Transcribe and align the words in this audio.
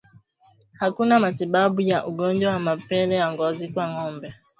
Hakuna 0.73 1.19
matibabu 1.19 1.81
ya 1.81 2.05
ugonjwa 2.07 2.51
wa 2.51 2.59
mapele 2.59 3.15
ya 3.15 3.31
ngozi 3.31 3.69
kwa 3.69 3.89
ngombe 3.91 4.33